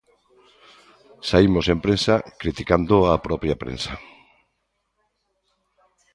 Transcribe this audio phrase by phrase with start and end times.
[1.29, 3.93] Saímos en prensa criticando a propia prensa.